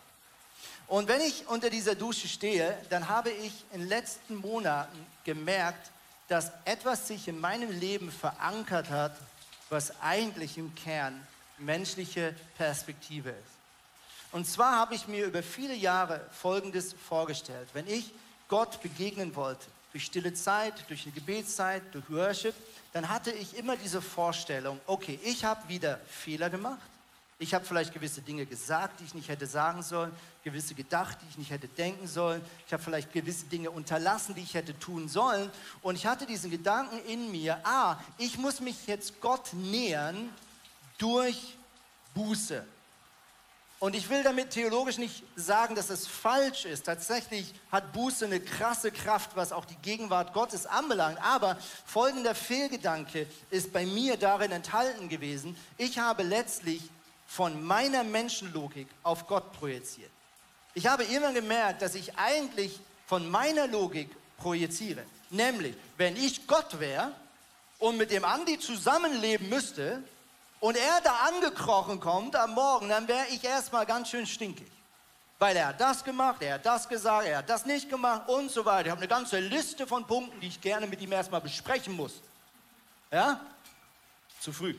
[0.88, 5.90] Und wenn ich unter dieser Dusche stehe, dann habe ich in den letzten Monaten gemerkt,
[6.28, 9.16] dass etwas sich in meinem Leben verankert hat,
[9.70, 11.26] was eigentlich im Kern
[11.58, 13.52] menschliche Perspektive ist.
[14.34, 17.70] Und zwar habe ich mir über viele Jahre Folgendes vorgestellt.
[17.74, 18.12] Wenn ich
[18.48, 22.56] Gott begegnen wollte, durch stille Zeit, durch eine Gebetszeit, durch Worship,
[22.94, 26.80] dann hatte ich immer diese Vorstellung, okay, ich habe wieder Fehler gemacht,
[27.42, 30.12] ich habe vielleicht gewisse Dinge gesagt, die ich nicht hätte sagen sollen,
[30.44, 32.40] gewisse gedacht, die ich nicht hätte denken sollen.
[32.68, 35.50] Ich habe vielleicht gewisse Dinge unterlassen, die ich hätte tun sollen.
[35.82, 40.30] Und ich hatte diesen Gedanken in mir, ah, ich muss mich jetzt Gott nähern
[41.00, 41.58] durch
[42.14, 42.64] Buße.
[43.82, 46.86] Und ich will damit theologisch nicht sagen, dass es falsch ist.
[46.86, 51.18] Tatsächlich hat Buße eine krasse Kraft, was auch die Gegenwart Gottes anbelangt.
[51.20, 55.58] Aber folgender Fehlgedanke ist bei mir darin enthalten gewesen.
[55.80, 56.84] Ich habe letztlich
[57.26, 60.12] von meiner Menschenlogik auf Gott projiziert.
[60.76, 65.04] Ich habe immer gemerkt, dass ich eigentlich von meiner Logik projiziere.
[65.32, 67.14] Nämlich, wenn ich Gott wäre
[67.80, 70.04] und mit dem Andi zusammenleben müsste
[70.62, 74.72] und er da angekrochen kommt am Morgen, dann wäre ich erstmal ganz schön stinkig.
[75.40, 78.52] Weil er hat das gemacht, er hat das gesagt, er hat das nicht gemacht und
[78.52, 78.86] so weiter.
[78.86, 82.22] Ich habe eine ganze Liste von Punkten, die ich gerne mit ihm erstmal besprechen muss.
[83.12, 83.42] Ja?
[84.40, 84.76] Zu früh.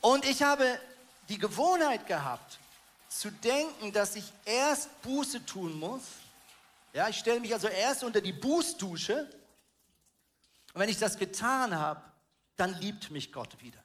[0.00, 0.80] Und ich habe
[1.28, 2.58] die Gewohnheit gehabt,
[3.08, 6.02] zu denken, dass ich erst Buße tun muss.
[6.92, 9.30] Ja, ich stelle mich also erst unter die Bußdusche.
[10.72, 12.02] Und wenn ich das getan habe,
[12.60, 13.78] dann liebt mich Gott wieder.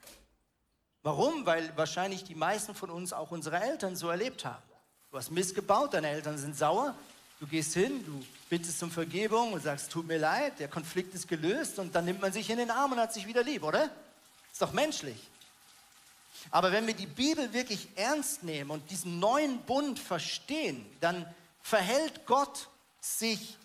[1.01, 1.45] Warum?
[1.45, 4.63] Weil wahrscheinlich die meisten von uns auch unsere Eltern so erlebt haben.
[5.11, 6.93] Du hast missgebaut, deine Eltern sind sauer.
[7.39, 11.27] Du gehst hin, du bittest um Vergebung und sagst, tut mir leid, der Konflikt ist
[11.27, 13.89] gelöst und dann nimmt man sich in den Arm und hat sich wieder lieb, oder?
[14.51, 15.17] Ist doch menschlich.
[16.51, 21.25] Aber wenn wir die Bibel wirklich ernst nehmen und diesen neuen Bund verstehen, dann
[21.61, 23.57] verhält Gott sich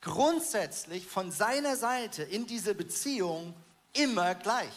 [0.00, 3.54] grundsätzlich von seiner Seite in diese Beziehung
[3.92, 4.72] immer gleich.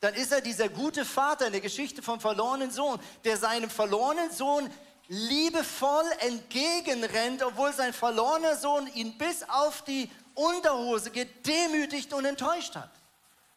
[0.00, 4.30] Dann ist er dieser gute Vater in der Geschichte vom verlorenen Sohn, der seinem verlorenen
[4.30, 4.70] Sohn
[5.08, 12.90] liebevoll entgegenrennt, obwohl sein verlorener Sohn ihn bis auf die Unterhose gedemütigt und enttäuscht hat.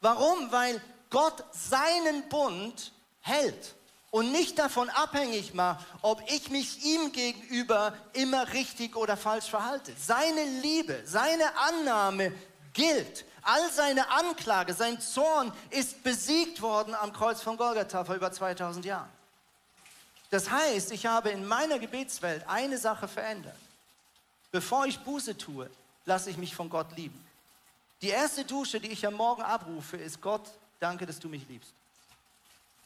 [0.02, 0.52] Warum?
[0.52, 3.76] Weil Gott seinen Bund hält
[4.12, 9.93] und nicht davon abhängig macht, ob ich mich ihm gegenüber immer richtig oder falsch verhalte.
[9.97, 12.34] Seine Liebe, seine Annahme
[12.73, 13.26] gilt.
[13.49, 18.83] All seine Anklage, sein Zorn ist besiegt worden am Kreuz von Golgatha vor über 2000
[18.83, 19.10] Jahren.
[20.29, 23.55] Das heißt, ich habe in meiner Gebetswelt eine Sache verändert.
[24.51, 25.69] Bevor ich Buße tue,
[26.03, 27.25] lasse ich mich von Gott lieben.
[28.01, 30.43] Die erste Dusche, die ich am Morgen abrufe, ist Gott,
[30.81, 31.71] danke, dass du mich liebst.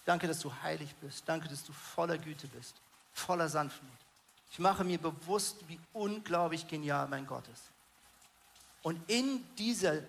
[0.06, 1.24] Danke, dass du heilig bist.
[1.26, 2.76] Danke, dass du voller Güte bist,
[3.16, 3.92] voller Sanftmut.
[4.52, 7.64] Ich mache mir bewusst, wie unglaublich genial mein Gott ist.
[8.84, 10.02] Und in dieser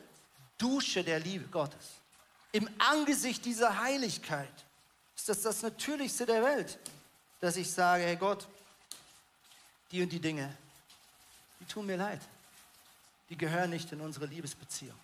[0.63, 1.97] Dusche der Liebe Gottes,
[2.53, 4.53] im Angesicht dieser Heiligkeit,
[5.17, 6.79] ist das das Natürlichste der Welt,
[7.41, 8.47] dass ich sage, hey Gott,
[9.91, 10.55] die und die Dinge,
[11.59, 12.21] die tun mir leid.
[13.29, 14.99] Die gehören nicht in unsere Liebesbeziehung.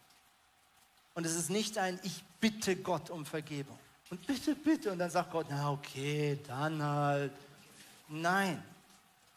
[1.14, 3.78] Und es ist nicht ein Ich bitte Gott um Vergebung.
[4.10, 4.92] Und bitte, bitte.
[4.92, 7.32] Und dann sagt Gott, na okay, dann halt.
[8.08, 8.62] Nein,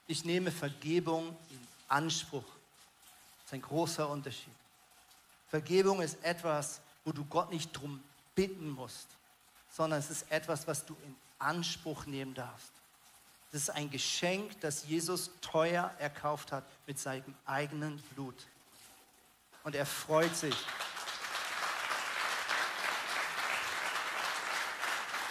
[0.08, 2.44] ich nehme Vergebung in Anspruch.
[2.44, 4.54] Das ist ein großer Unterschied.
[5.52, 8.02] Vergebung ist etwas, wo du Gott nicht drum
[8.36, 9.08] bitten musst,
[9.70, 12.72] sondern es ist etwas, was du in Anspruch nehmen darfst.
[13.52, 18.48] Das ist ein Geschenk, das Jesus teuer erkauft hat mit seinem eigenen Blut.
[19.66, 20.56] Und er freut sich.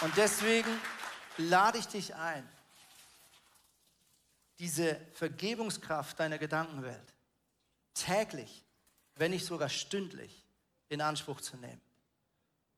[0.02, 0.78] Und deswegen
[1.38, 2.46] lade ich dich ein,
[4.58, 7.14] diese Vergebungskraft deiner Gedankenwelt
[7.94, 8.62] täglich,
[9.20, 10.46] wenn nicht sogar stündlich,
[10.88, 11.80] in Anspruch zu nehmen.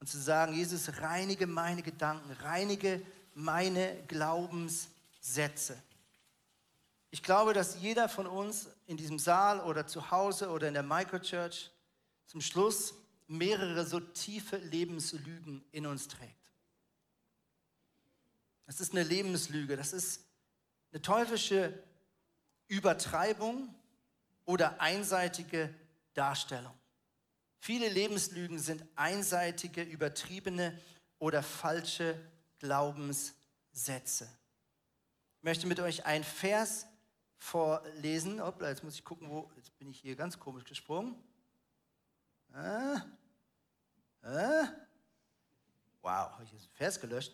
[0.01, 3.01] Und zu sagen, Jesus, reinige meine Gedanken, reinige
[3.33, 5.81] meine Glaubenssätze.
[7.13, 10.83] Ich glaube, dass jeder von uns in diesem Saal oder zu Hause oder in der
[10.83, 11.71] Microchurch
[12.27, 12.95] zum Schluss
[13.29, 16.35] mehrere so tiefe Lebenslügen in uns trägt.
[18.67, 20.25] Das ist eine Lebenslüge, das ist
[20.91, 21.73] eine teuflische
[22.67, 23.73] Übertreibung
[24.45, 25.73] oder einseitige
[26.15, 26.75] Darstellung.
[27.59, 30.79] Viele Lebenslügen sind einseitige, übertriebene
[31.19, 32.19] oder falsche
[32.59, 34.29] Glaubenssätze.
[35.39, 36.87] Ich möchte mit euch einen Vers
[37.39, 38.43] vorlesen.
[38.43, 39.51] Hoppla, jetzt muss ich gucken, wo.
[39.57, 41.15] Jetzt bin ich hier ganz komisch gesprungen.
[42.53, 43.03] Ah,
[44.23, 44.69] ah.
[46.01, 47.33] Wow, habe ich jetzt einen Vers gelöscht?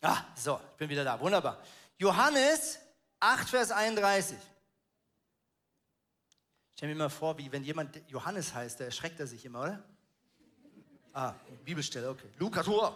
[0.00, 1.18] Ah, so, ich bin wieder da.
[1.18, 1.62] Wunderbar.
[1.96, 2.78] Johannes
[3.20, 4.36] 8, Vers 31.
[6.78, 9.82] Stelle mir immer vor, wie wenn jemand Johannes heißt, der erschreckt er sich immer, oder?
[11.12, 12.28] Ah, Bibelstelle, okay.
[12.38, 12.94] Lukas, oh,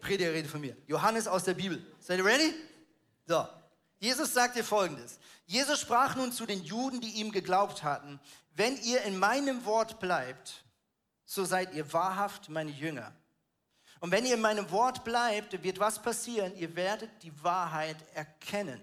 [0.00, 0.74] Prediger von mir.
[0.86, 1.84] Johannes aus der Bibel.
[1.98, 2.54] Seid ihr ready?
[3.26, 3.46] So.
[3.98, 5.18] Jesus sagt dir folgendes.
[5.44, 8.18] Jesus sprach nun zu den Juden, die ihm geglaubt hatten,
[8.54, 10.64] wenn ihr in meinem Wort bleibt,
[11.26, 13.14] so seid ihr wahrhaft meine Jünger.
[14.00, 16.56] Und wenn ihr in meinem Wort bleibt, wird was passieren?
[16.56, 18.80] Ihr werdet die Wahrheit erkennen.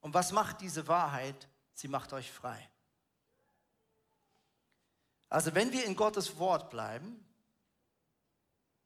[0.00, 1.46] Und was macht diese Wahrheit?
[1.72, 2.68] Sie macht euch frei.
[5.28, 7.24] Also wenn wir in Gottes Wort bleiben,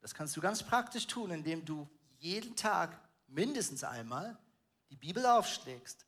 [0.01, 4.39] das kannst du ganz praktisch tun, indem du jeden Tag mindestens einmal
[4.91, 6.07] die Bibel aufschlägst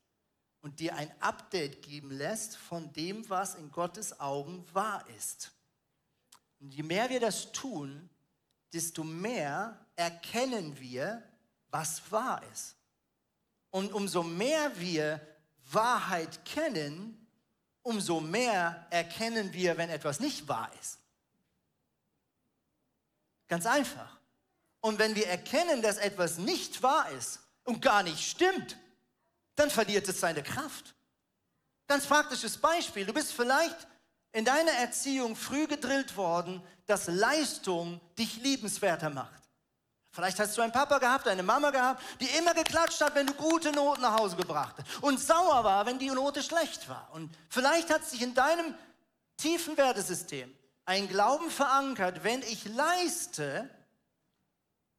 [0.61, 5.51] und dir ein Update geben lässt von dem, was in Gottes Augen wahr ist.
[6.59, 8.09] Und je mehr wir das tun,
[8.71, 11.21] desto mehr erkennen wir,
[11.69, 12.75] was wahr ist.
[13.69, 15.19] Und umso mehr wir
[15.65, 17.22] Wahrheit kennen,
[17.83, 20.97] umso mehr erkennen wir, wenn etwas nicht wahr ist.
[23.47, 24.17] Ganz einfach.
[24.81, 28.77] Und wenn wir erkennen, dass etwas nicht wahr ist und gar nicht stimmt,
[29.55, 30.95] dann verliert es seine Kraft.
[31.87, 33.05] Ganz praktisches Beispiel.
[33.05, 33.87] Du bist vielleicht
[34.31, 39.42] in deiner Erziehung früh gedrillt worden, dass Leistung dich liebenswerter macht.
[40.13, 43.33] Vielleicht hast du einen Papa gehabt, eine Mama gehabt, die immer geklatscht hat, wenn du
[43.33, 47.09] gute Noten nach Hause gebracht hast und sauer war, wenn die Note schlecht war.
[47.13, 48.75] Und vielleicht hat sich in deinem
[49.37, 53.67] tiefen Wertesystem ein Glauben verankert, wenn ich leiste,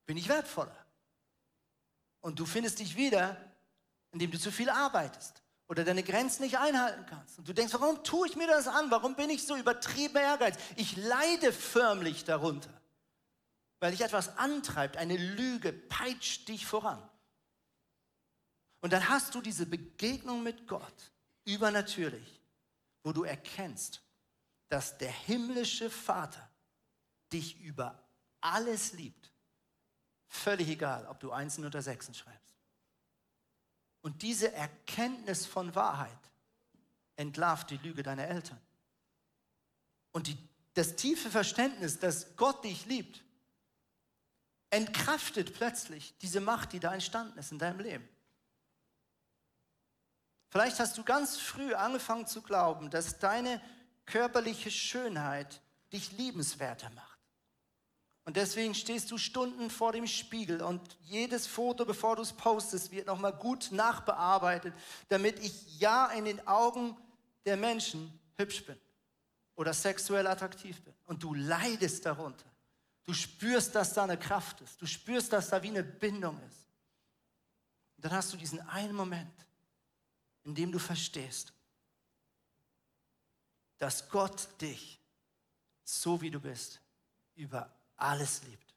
[0.05, 0.77] bin ich wertvoller.
[2.21, 3.37] Und du findest dich wieder,
[4.11, 7.39] indem du zu viel arbeitest oder deine Grenzen nicht einhalten kannst.
[7.39, 8.91] Und du denkst, warum tue ich mir das an?
[8.91, 10.61] Warum bin ich so übertrieben ehrgeizig?
[10.75, 12.71] Ich leide förmlich darunter,
[13.85, 17.07] weil dich etwas antreibt, eine Lüge peitscht dich voran.
[18.81, 21.13] Und dann hast du diese Begegnung mit Gott,
[21.45, 22.41] übernatürlich,
[23.03, 24.01] wo du erkennst,
[24.71, 26.49] dass der himmlische Vater
[27.31, 28.03] dich über
[28.41, 29.31] alles liebt.
[30.29, 32.57] Völlig egal, ob du Einsen oder Sechsen schreibst.
[34.01, 36.33] Und diese Erkenntnis von Wahrheit
[37.17, 38.63] entlarvt die Lüge deiner Eltern.
[40.13, 40.39] Und die,
[40.73, 43.24] das tiefe Verständnis, dass Gott dich liebt,
[44.75, 48.09] entkraftet plötzlich diese Macht, die da entstanden ist in deinem Leben.
[50.49, 53.61] Vielleicht hast du ganz früh angefangen zu glauben, dass deine
[54.05, 55.61] körperliche Schönheit
[55.93, 57.19] dich liebenswerter macht.
[58.25, 62.91] Und deswegen stehst du Stunden vor dem Spiegel und jedes Foto, bevor du es postest,
[62.91, 64.75] wird nochmal gut nachbearbeitet,
[65.09, 66.97] damit ich ja in den Augen
[67.45, 68.81] der Menschen hübsch bin
[69.55, 70.95] oder sexuell attraktiv bin.
[71.05, 72.54] Und du leidest darunter.
[73.05, 74.81] Du spürst, dass da eine Kraft ist.
[74.81, 76.67] Du spürst, dass da wie eine Bindung ist.
[77.97, 79.47] Und dann hast du diesen einen Moment,
[80.43, 81.53] in dem du verstehst,
[83.79, 85.01] dass Gott dich,
[85.85, 86.81] so wie du bist,
[87.35, 88.75] über alles liebt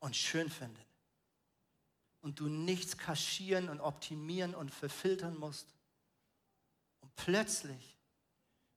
[0.00, 0.86] und schön findet
[2.20, 5.74] und du nichts kaschieren und optimieren und verfiltern musst.
[7.00, 7.98] Und plötzlich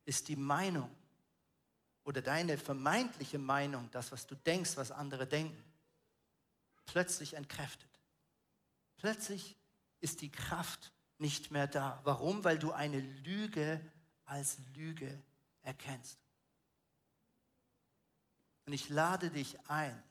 [0.03, 0.93] ist die Meinung
[2.07, 5.61] oder deine vermeintliche Meinung, das, was du denkst, was andere denken,
[6.85, 7.89] plötzlich entkräftet.
[8.95, 9.57] Plötzlich
[9.99, 11.99] ist die Kraft nicht mehr da.
[12.05, 12.45] Warum?
[12.45, 13.81] Weil du eine Lüge
[14.23, 15.21] als Lüge
[15.63, 16.17] erkennst.
[18.65, 20.01] Und ich lade dich ein,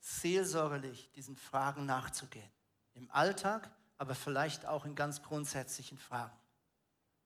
[0.00, 2.50] seelsorgerlich diesen Fragen nachzugehen.
[2.94, 6.36] Im Alltag, aber vielleicht auch in ganz grundsätzlichen Fragen.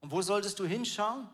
[0.00, 1.30] Und wo solltest du hinschauen?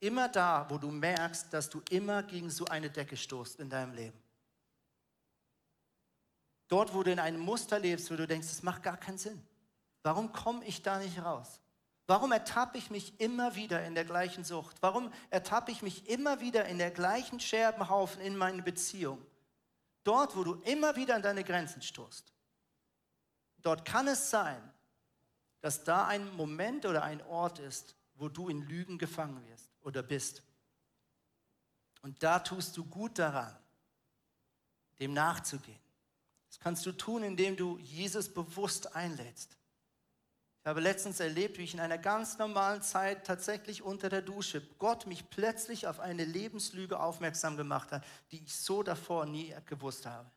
[0.00, 3.94] Immer da, wo du merkst, dass du immer gegen so eine Decke stoßt in deinem
[3.94, 4.22] Leben.
[6.68, 9.40] Dort, wo du in einem Muster lebst, wo du denkst, das macht gar keinen Sinn.
[10.02, 11.60] Warum komme ich da nicht raus?
[12.06, 14.76] Warum ertappe ich mich immer wieder in der gleichen Sucht?
[14.80, 19.24] Warum ertappe ich mich immer wieder in der gleichen Scherbenhaufen in meinen Beziehungen?
[20.04, 22.32] Dort, wo du immer wieder an deine Grenzen stoßt.
[23.62, 24.62] Dort kann es sein,
[25.60, 30.02] dass da ein Moment oder ein Ort ist, wo du in Lügen gefangen wirst oder
[30.02, 30.42] bist.
[32.02, 33.56] Und da tust du gut daran,
[34.98, 35.78] dem nachzugehen.
[36.48, 39.56] Das kannst du tun, indem du Jesus bewusst einlädst.
[40.60, 44.60] Ich habe letztens erlebt, wie ich in einer ganz normalen Zeit tatsächlich unter der Dusche
[44.78, 50.06] Gott mich plötzlich auf eine Lebenslüge aufmerksam gemacht hat, die ich so davor nie gewusst
[50.06, 50.28] habe.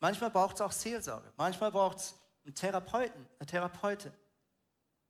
[0.00, 4.12] Manchmal braucht es auch Seelsorge, manchmal braucht es einen Therapeuten, eine Therapeutin.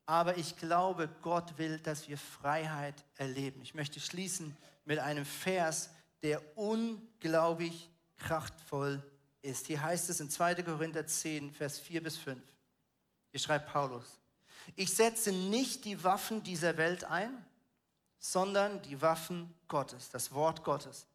[0.06, 3.60] Aber ich glaube, Gott will, dass wir Freiheit erleben.
[3.62, 5.90] Ich möchte schließen mit einem Vers,
[6.22, 9.02] der unglaublich kraftvoll
[9.42, 9.66] ist.
[9.66, 10.62] Hier heißt es in 2.
[10.62, 12.40] Korinther 10, Vers 4 bis 5.
[13.30, 14.20] Hier schreibt Paulus,
[14.74, 17.44] ich setze nicht die Waffen dieser Welt ein,
[18.18, 21.06] sondern die Waffen Gottes, das Wort Gottes.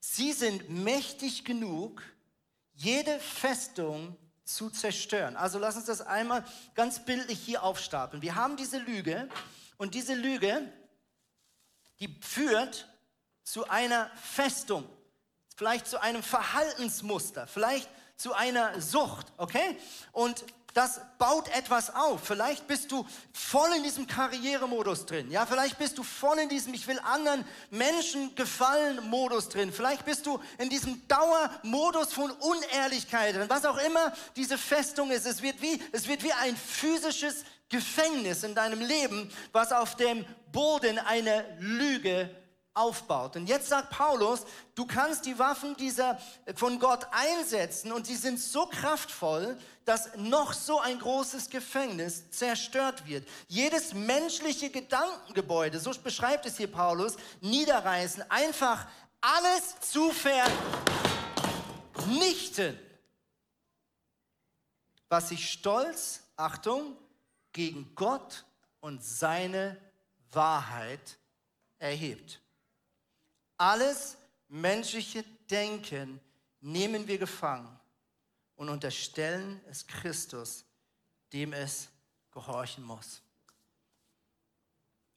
[0.00, 2.02] Sie sind mächtig genug,
[2.72, 4.16] jede Festung
[4.54, 5.36] zu zerstören.
[5.36, 8.22] Also lass uns das einmal ganz bildlich hier aufstapeln.
[8.22, 9.28] Wir haben diese Lüge
[9.76, 10.70] und diese Lüge,
[12.00, 12.88] die führt
[13.42, 14.88] zu einer Festung,
[15.56, 19.78] vielleicht zu einem Verhaltensmuster, vielleicht zu einer Sucht, okay?
[20.12, 22.20] Und das baut etwas auf.
[22.24, 25.30] Vielleicht bist du voll in diesem Karrieremodus drin.
[25.30, 29.72] Ja, vielleicht bist du voll in diesem Ich will anderen Menschen gefallen Modus drin.
[29.72, 33.48] Vielleicht bist du in diesem Dauermodus von Unehrlichkeit drin.
[33.48, 35.26] Was auch immer diese Festung ist.
[35.26, 40.24] Es wird wie, es wird wie ein physisches Gefängnis in deinem Leben, was auf dem
[40.52, 42.30] Boden einer Lüge
[42.74, 43.36] aufbaut.
[43.36, 46.18] Und jetzt sagt Paulus, du kannst die Waffen dieser
[46.54, 53.06] von Gott einsetzen und sie sind so kraftvoll, dass noch so ein großes Gefängnis zerstört
[53.06, 53.26] wird.
[53.48, 58.86] Jedes menschliche Gedankengebäude, so beschreibt es hier Paulus, niederreißen, einfach
[59.20, 60.12] alles zu
[62.06, 62.78] vernichten,
[65.08, 66.96] was sich stolz, Achtung,
[67.52, 68.44] gegen Gott
[68.80, 69.76] und seine
[70.30, 71.18] Wahrheit
[71.80, 72.40] erhebt.
[73.60, 74.16] Alles
[74.48, 76.18] menschliche Denken
[76.62, 77.78] nehmen wir gefangen
[78.56, 80.64] und unterstellen es Christus,
[81.30, 81.90] dem es
[82.30, 83.20] gehorchen muss.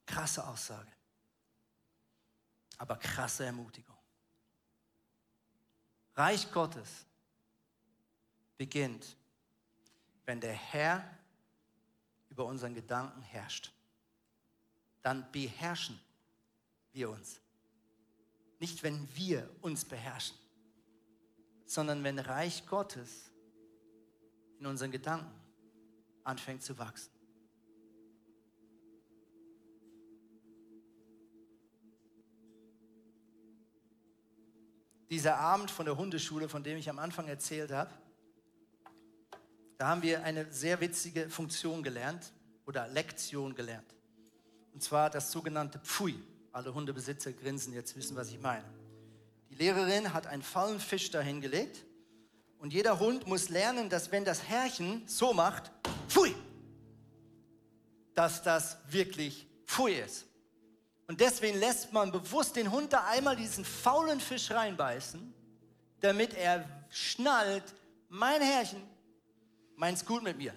[0.06, 0.92] Krasse Aussage,
[2.80, 3.98] aber krasse Ermutigung.
[6.14, 7.06] Reich Gottes
[8.58, 9.16] beginnt,
[10.26, 11.18] wenn der Herr
[12.28, 13.72] über unseren Gedanken herrscht.
[15.02, 15.98] Dann beherrschen
[16.92, 17.40] wir uns.
[18.63, 20.38] Nicht, wenn wir uns beherrschen,
[21.65, 23.30] sondern wenn Reich Gottes
[24.58, 25.38] in unseren Gedanken
[26.23, 27.12] anfängt zu wachsen.
[35.10, 37.91] Dieser Abend von der Hundeschule, von dem ich am Anfang erzählt habe,
[39.78, 42.32] da haben wir eine sehr witzige Funktion gelernt
[42.65, 43.93] oder Lektion gelernt.
[44.73, 46.15] Und zwar das sogenannte Pfui.
[46.54, 48.63] Alle Hundebesitzer grinsen jetzt, wissen, was ich meine.
[49.50, 51.84] Die Lehrerin hat einen faulen Fisch dahingelegt
[52.60, 55.72] und jeder Hund muss lernen, dass wenn das Herrchen so macht,
[56.08, 56.36] pfui,
[58.13, 60.28] dass das wirklich pfui ist.
[61.08, 65.34] Und deswegen lässt man bewusst den Hund da einmal diesen faulen Fisch reinbeißen,
[66.02, 67.63] damit er schnallt,
[68.10, 68.82] mein Herrchen
[69.76, 70.54] meint's gut mit mir.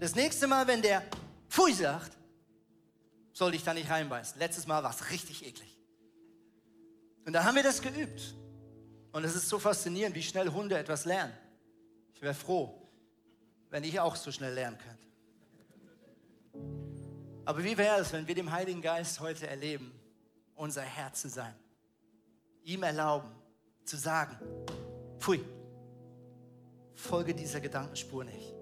[0.00, 1.04] Das nächste Mal, wenn der
[1.48, 2.17] Pfui sagt,
[3.38, 4.36] soll dich da nicht reinbeißen.
[4.40, 5.78] Letztes Mal war es richtig eklig.
[7.24, 8.34] Und da haben wir das geübt.
[9.12, 11.32] Und es ist so faszinierend, wie schnell Hunde etwas lernen.
[12.14, 12.90] Ich wäre froh,
[13.70, 15.06] wenn ich auch so schnell lernen könnte.
[17.44, 19.92] Aber wie wäre es, wenn wir dem Heiligen Geist heute erleben,
[20.56, 21.54] unser Herr zu sein?
[22.64, 23.30] Ihm erlauben,
[23.84, 24.36] zu sagen,
[25.20, 25.44] pfui,
[26.92, 28.52] folge dieser Gedankenspur nicht.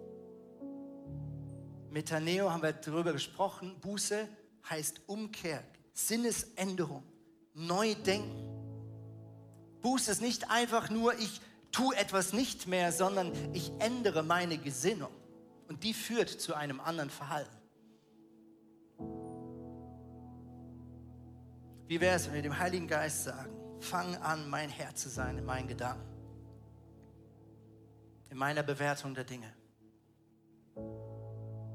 [1.90, 4.28] Mit Taneo haben wir darüber gesprochen, Buße
[4.68, 5.62] heißt Umkehr,
[5.92, 7.02] Sinnesänderung,
[7.54, 8.44] neu denken.
[9.82, 11.40] Buße ist nicht einfach nur, ich
[11.72, 15.12] tue etwas nicht mehr, sondern ich ändere meine Gesinnung.
[15.68, 17.56] Und die führt zu einem anderen Verhalten.
[21.88, 25.38] Wie wäre es, wenn wir dem Heiligen Geist sagen, fang an, mein Herr zu sein
[25.38, 26.04] in meinen Gedanken,
[28.30, 29.52] in meiner Bewertung der Dinge,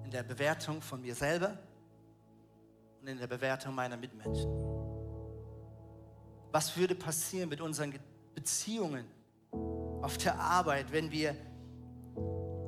[0.04, 1.58] in der Bewertung von mir selber
[3.02, 4.50] und in der Bewertung meiner Mitmenschen.
[6.52, 7.94] Was würde passieren mit unseren
[8.36, 9.06] Beziehungen
[10.02, 11.36] auf der Arbeit, wenn wir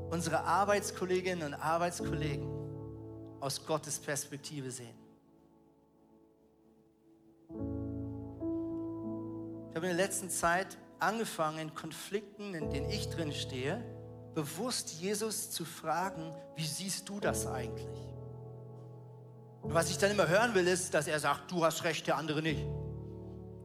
[0.10, 2.48] unsere Arbeitskolleginnen und Arbeitskollegen
[3.40, 4.96] aus Gottes Perspektive sehen?
[9.70, 13.84] Ich habe in der letzten Zeit angefangen, in Konflikten, in denen ich drin stehe,
[14.34, 18.13] bewusst Jesus zu fragen, wie siehst du das eigentlich?
[19.64, 22.18] Und was ich dann immer hören will, ist, dass er sagt, du hast recht, der
[22.18, 22.62] andere nicht.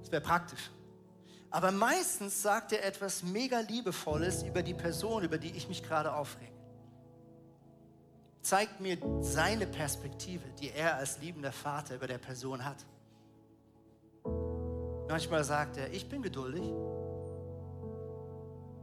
[0.01, 0.71] Das wäre praktisch.
[1.51, 6.15] Aber meistens sagt er etwas mega Liebevolles über die Person, über die ich mich gerade
[6.15, 6.53] aufrege.
[8.43, 12.85] Zeigt mir seine Perspektive, die er als liebender Vater über der Person hat.
[15.09, 16.63] Manchmal sagt er, ich bin geduldig.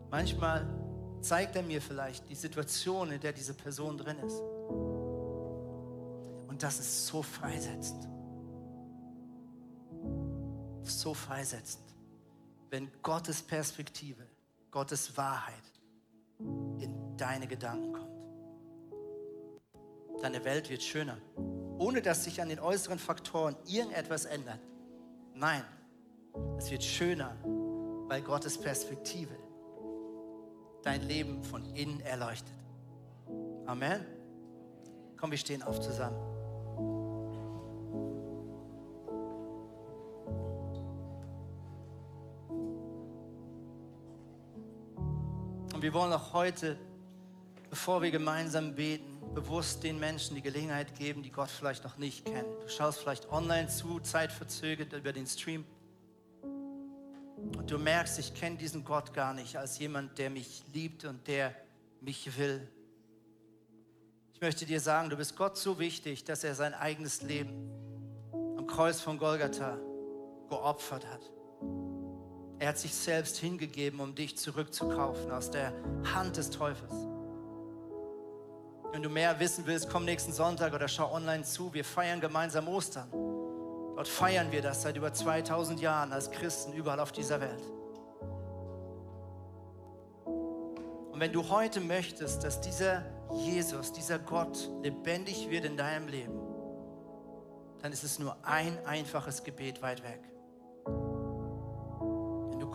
[0.10, 0.68] Manchmal
[1.22, 4.42] zeigt er mir vielleicht die Situation, in der diese Person drin ist.
[6.56, 8.08] Und das ist so freisetzend.
[10.84, 11.84] So freisetzend,
[12.70, 14.26] wenn Gottes Perspektive,
[14.72, 15.54] Gottes Wahrheit
[16.40, 18.16] in deine Gedanken kommt.
[20.22, 21.18] Deine Welt wird schöner,
[21.78, 24.62] ohne dass sich an den äußeren Faktoren irgendetwas ändert.
[25.34, 25.66] Nein,
[26.58, 27.36] es wird schöner,
[28.08, 29.36] weil Gottes Perspektive
[30.84, 32.56] dein Leben von innen erleuchtet.
[33.66, 34.06] Amen.
[35.18, 36.35] Komm, wir stehen auf zusammen.
[45.86, 46.80] Wir wollen auch heute,
[47.70, 52.26] bevor wir gemeinsam beten, bewusst den Menschen die Gelegenheit geben, die Gott vielleicht noch nicht
[52.26, 52.48] kennen.
[52.64, 55.64] Du schaust vielleicht online zu, zeitverzögert über den Stream.
[56.42, 61.28] Und du merkst, ich kenne diesen Gott gar nicht als jemand, der mich liebt und
[61.28, 61.54] der
[62.02, 62.68] mich will.
[64.34, 67.70] Ich möchte dir sagen, du bist Gott so wichtig, dass er sein eigenes Leben
[68.34, 69.78] am Kreuz von Golgatha
[70.50, 71.22] geopfert hat.
[72.60, 75.74] Er hat sich selbst hingegeben, um dich zurückzukaufen aus der
[76.14, 76.94] Hand des Teufels.
[78.92, 81.74] Wenn du mehr wissen willst, komm nächsten Sonntag oder schau online zu.
[81.74, 83.12] Wir feiern gemeinsam Ostern.
[83.12, 87.62] Dort feiern wir das seit über 2000 Jahren als Christen überall auf dieser Welt.
[90.26, 93.04] Und wenn du heute möchtest, dass dieser
[93.34, 96.40] Jesus, dieser Gott lebendig wird in deinem Leben,
[97.82, 100.20] dann ist es nur ein einfaches Gebet weit weg.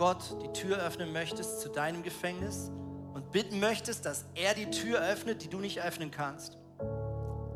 [0.01, 2.71] Gott die Tür öffnen möchtest zu deinem Gefängnis
[3.13, 6.57] und bitten möchtest, dass er die Tür öffnet, die du nicht öffnen kannst,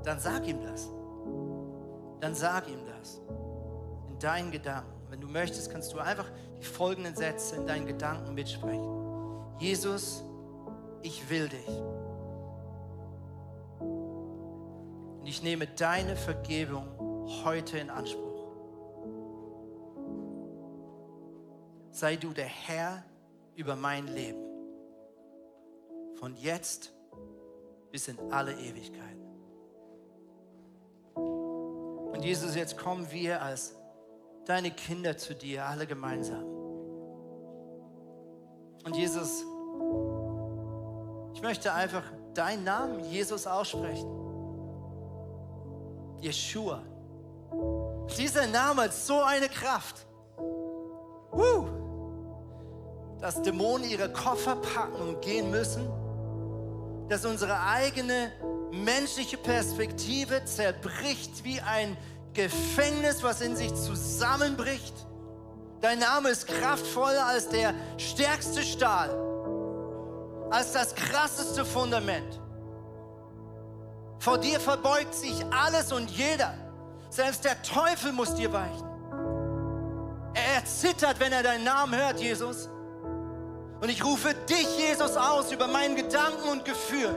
[0.04, 0.90] dann sag ihm das.
[2.20, 3.22] Dann sag ihm das
[4.10, 4.92] in deinen Gedanken.
[5.08, 6.26] Wenn du möchtest, kannst du einfach
[6.58, 8.90] die folgenden Sätze in deinen Gedanken mitsprechen.
[9.58, 10.22] Jesus,
[11.00, 11.68] ich will dich.
[13.80, 16.88] Und ich nehme deine Vergebung
[17.42, 18.33] heute in Anspruch.
[21.94, 23.04] Sei du der Herr
[23.54, 24.42] über mein Leben.
[26.16, 26.92] Von jetzt
[27.92, 29.16] bis in alle Ewigkeit.
[31.14, 33.76] Und Jesus, jetzt kommen wir als
[34.44, 36.42] deine Kinder zu dir, alle gemeinsam.
[38.82, 39.44] Und Jesus,
[41.32, 42.02] ich möchte einfach
[42.34, 44.10] deinen Namen, Jesus, aussprechen.
[46.20, 46.82] Yeshua.
[48.18, 50.04] Dieser Name hat so eine Kraft.
[51.30, 51.73] Woo!
[53.24, 55.88] Dass Dämonen ihre Koffer packen und gehen müssen.
[57.08, 58.30] Dass unsere eigene
[58.70, 61.96] menschliche Perspektive zerbricht wie ein
[62.34, 64.92] Gefängnis, was in sich zusammenbricht.
[65.80, 69.08] Dein Name ist kraftvoller als der stärkste Stahl,
[70.50, 72.38] als das krasseste Fundament.
[74.18, 76.52] Vor dir verbeugt sich alles und jeder.
[77.08, 78.86] Selbst der Teufel muss dir weichen.
[80.34, 82.68] Er zittert, wenn er deinen Namen hört, Jesus.
[83.84, 87.14] Und ich rufe dich, Jesus, aus über meinen Gedanken und Gefühlen.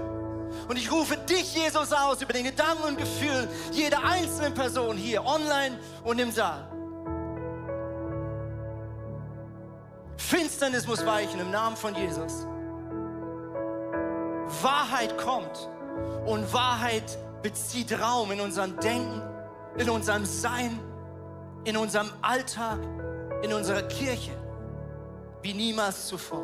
[0.68, 5.26] Und ich rufe dich, Jesus, aus über den Gedanken und Gefühlen jeder einzelnen Person hier,
[5.26, 6.68] online und im Saal.
[10.18, 12.45] Finsternis muss weichen im Namen von Jesus.
[14.61, 15.70] Wahrheit kommt
[16.26, 19.22] und Wahrheit bezieht Raum in unserem Denken,
[19.78, 20.78] in unserem Sein,
[21.63, 22.80] in unserem Alltag,
[23.41, 24.34] in unserer Kirche,
[25.41, 26.43] wie niemals zuvor.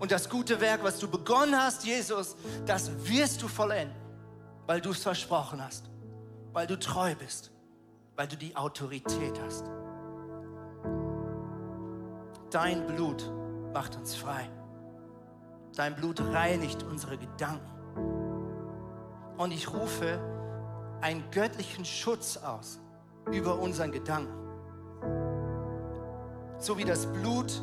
[0.00, 2.36] Und das gute Werk, was du begonnen hast, Jesus,
[2.66, 3.96] das wirst du vollenden,
[4.66, 5.90] weil du es versprochen hast,
[6.52, 7.50] weil du treu bist,
[8.16, 9.64] weil du die Autorität hast.
[12.50, 13.30] Dein Blut
[13.74, 14.48] macht uns frei.
[15.74, 17.70] Dein Blut reinigt unsere Gedanken.
[19.36, 20.18] Und ich rufe
[21.00, 22.80] einen göttlichen Schutz aus
[23.30, 24.47] über unseren Gedanken.
[26.58, 27.62] So wie das Blut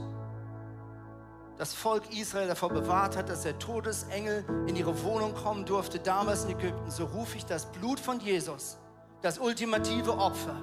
[1.57, 6.43] das Volk Israel davor bewahrt hat, dass der Todesengel in ihre Wohnung kommen durfte, damals
[6.43, 8.77] in Ägypten, so rufe ich das Blut von Jesus,
[9.21, 10.55] das ultimative Opfer,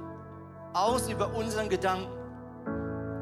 [0.74, 2.10] aus über unseren Gedanken,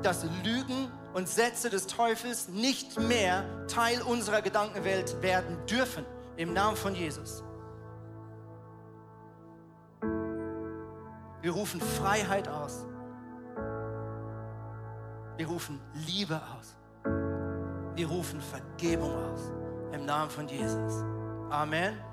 [0.02, 6.04] dass Lügen und Sätze des Teufels nicht mehr Teil unserer Gedankenwelt werden dürfen,
[6.36, 7.44] im Namen von Jesus.
[11.42, 12.84] Wir rufen Freiheit aus.
[15.41, 16.76] Wir rufen Liebe aus.
[17.95, 19.51] Wir rufen Vergebung aus.
[19.91, 21.03] Im Namen von Jesus.
[21.49, 22.09] Amen.